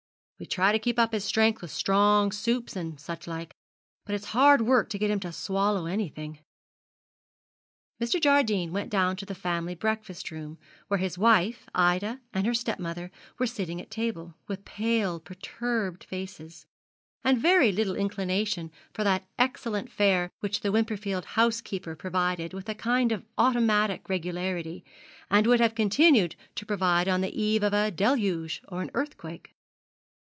[0.41, 3.53] We try to keep up his strength with strong soups, and such like;
[4.07, 6.39] but it's hard work to get him to swallow anything.'
[8.01, 8.19] Mr.
[8.19, 13.11] Jardine went down to the family breakfast room, where his wife, Ida, and her stepmother
[13.37, 16.65] were sitting at table, with pale perturbed faces,
[17.23, 22.73] and very little inclination for that excellent fare which the Wimperfield housekeeper provided with a
[22.73, 24.83] kind of automatic regularity,
[25.29, 29.51] and would have continued to provide on the eve of a deluge or an earthquake.